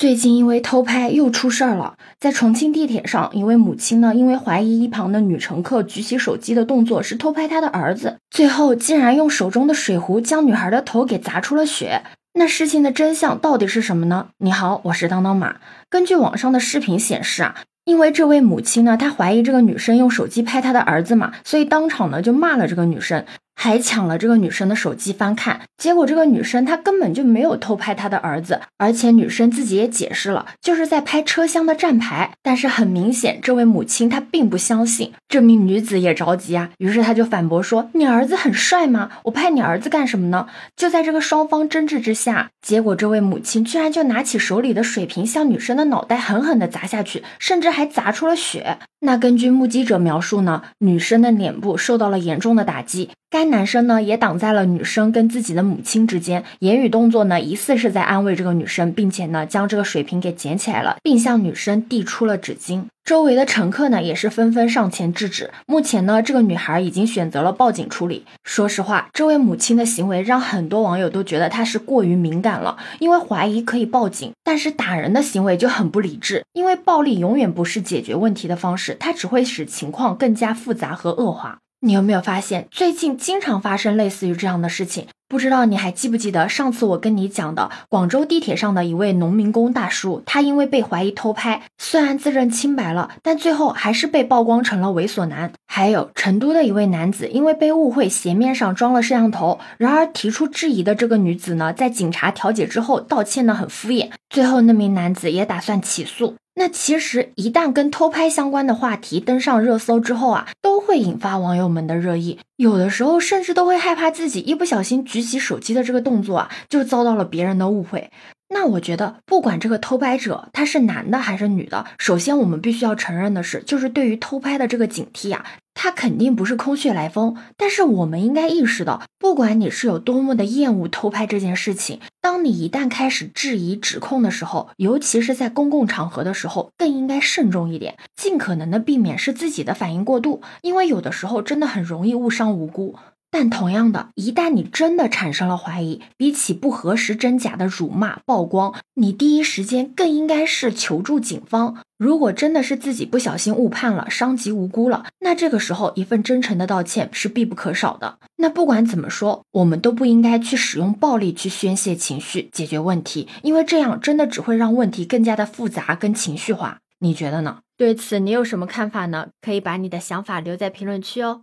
[0.00, 12.02] 最近因为偷拍又出事儿了，在重庆地铁上，一位母亲呢，因为怀疑一旁的女乘客举起手机的动作是偷拍她的儿子，最后竟然用手中的水壶将女孩的头给砸出了血。
[12.32, 14.28] 那事情的真相到底是什么呢？
[14.38, 15.56] 你好，我是当当马。
[15.90, 23.22] 根据网上的视频显示啊，因为这位母亲呢，她怀疑这个女生用手机拍她的儿子嘛，所以当场呢就骂了这个女生。
[23.62, 32.30] 还抢了这个女生的手机翻看，结果这个女生她根本就没有偷拍她的儿子，而且女生自己也解释了，就是在拍车厢的站牌。
[32.42, 35.12] 但是很明显，这位母亲她并不相信。
[35.28, 39.10] 这名女子也着急啊，于是她就反驳说：“你儿子很帅吗？
[39.24, 48.78] 我拍你儿子干什么呢？”就在这个双方争执之下，结果这位母亲居然就拿起手里的水瓶向女生的脑袋狠狠地砸下去，甚至还砸出了血。
[49.00, 53.10] 那根据目击者描述呢，女生的脸部受到了严重的打击。
[53.30, 62.84] 该男生呢也挡在了女生跟自己的母亲之间，言语动作呢疑似是在安慰这个女生，并且呢将这个水瓶给捡起来了，并向女生递出了纸巾。
[63.04, 65.50] 周围的乘客呢也是纷纷上前制止。
[65.66, 68.24] 目前呢这个女孩已经选择了报警处理。
[68.44, 81.58] 说实话，这位母亲的行为让很多网友都觉得她是过于敏感了，因为怀疑可以报警，但是打人的行为就很不理智，因为暴力永远不是解决问题的方式，它只会使情况更加复杂和恶化。
[81.82, 85.06] 你有没有发现，最近经常发生类似于这样的事情？
[85.26, 95.52] 不知道你还记不记得上次我跟你讲的广州地铁上的一位农民工大叔，他因为被怀疑偷拍，虽然自认清白了，但最后还是被曝光成了猥琐男。
[95.66, 106.34] 还有成都的一位男子，因为被误会鞋面上装了摄像头，然而提出质疑的这个女子呢，在警察调解之后道歉的很敷衍，最后那名男子也打算起诉。
[106.60, 118.10] 那其实一旦跟偷拍相关的话题登上热搜之后啊，都会引发网友们的热议，有的时候甚至都会害怕自己一不小心举起手机的这个动作啊，就遭到了别人的误会。
[118.50, 125.42] 那我觉得，不管这个偷拍者他是男的还是女的，首先我们必须要承认的是，就是对于偷拍的这个警惕啊。
[125.82, 142.96] 他肯定不是空穴来风，但是我们应该意识到，不管你是有多么的厌恶偷拍这件事情，当你一旦开始质疑、指控的时候，尤其是在公共场合的时候，更应该慎重一点，尽可能的避免是自己的反应过度，因为有的时候真的很容易误伤无辜。
[143.30, 151.76] 但同样的，一旦你真的产生了怀疑，比起不核实真假的辱骂曝光，你第一时间更应该是求助警方。
[151.96, 158.18] 如果真的是自己不小心误判了，伤及无辜了，那这个时候一份真诚的道歉是必不可少的。
[158.36, 166.78] 那不管怎么说，我们都不应该去使用暴力去宣泄情绪、解决问题，因为这样真的只会让问题更加的复杂跟情绪化。
[166.98, 167.58] 你觉得呢？
[167.76, 169.28] 对此你有什么看法呢？
[169.40, 171.42] 可以把你的想法留在评论区哦。